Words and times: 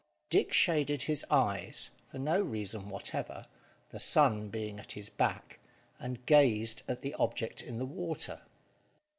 Dick 0.31 0.51
shaded 0.51 1.03
his 1.03 1.23
eyes, 1.29 1.91
for 2.09 2.17
no 2.17 2.41
reason 2.41 2.89
whatever, 2.89 3.45
the 3.91 3.99
sun 3.99 4.49
being 4.49 4.79
at 4.79 4.93
his 4.93 5.09
back, 5.09 5.59
and 5.99 6.25
gazed 6.25 6.81
at 6.87 7.03
the 7.03 7.13
object 7.19 7.61
in 7.61 7.77
the 7.77 7.85
water. 7.85 8.41